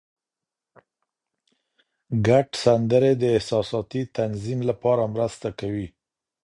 [2.27, 5.87] ګډ سندرې د احساساتي تنظیم لپاره مرسته کوي.